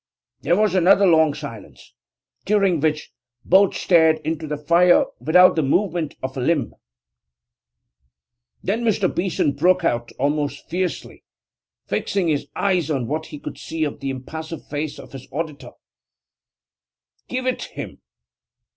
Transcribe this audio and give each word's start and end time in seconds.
There 0.41 0.55
was 0.55 0.73
another 0.73 1.05
long 1.05 1.35
silence, 1.35 1.93
during 2.43 2.79
which 2.79 3.11
both 3.45 3.75
stared 3.75 4.17
into 4.25 4.47
the 4.47 4.57
fire 4.57 5.05
without 5.19 5.55
the 5.55 5.61
movement 5.61 6.15
of 6.23 6.35
a 6.35 6.39
limb. 6.39 6.73
Then 8.63 8.83
Mr. 8.83 9.13
Beeson 9.15 9.51
broke 9.51 9.83
out, 9.83 10.11
almost 10.17 10.67
fiercely, 10.67 11.23
fixing 11.85 12.29
his 12.29 12.47
eyes 12.55 12.89
on 12.89 13.05
what 13.05 13.27
he 13.27 13.37
could 13.37 13.59
see 13.59 13.83
of 13.83 13.99
the 13.99 14.09
impassive 14.09 14.65
face 14.67 14.97
of 14.97 15.11
his 15.11 15.27
auditor: 15.31 15.73
'Give 17.27 17.45
it 17.45 17.65
him? 17.65 18.01